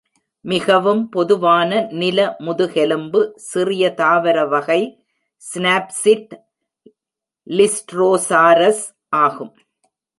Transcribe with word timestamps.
மிகவும் 0.45 1.09
பொதுவான 1.09 1.81
நில 1.91 2.19
முதுகெலும்பு 2.39 3.19
சிறிய 3.49 3.93
தாவரவகை 3.97 4.81
சினாப்சிட் 5.43 6.33
"லிஸ்ட்ரோசாரஸ்" 7.47 8.85
ஆகும். 9.23 9.53